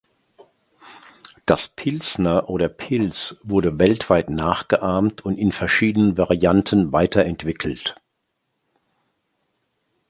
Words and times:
Das 1.45 1.67
"Pilsner" 1.67 2.49
oder 2.49 2.69
"Pils" 2.69 3.39
wurde 3.43 3.77
weltweit 3.77 4.31
nachgeahmt 4.31 5.23
und 5.23 5.37
in 5.37 5.51
verschiedenen 5.51 6.17
Varianten 6.17 6.91
weiterentwickelt. 6.91 8.01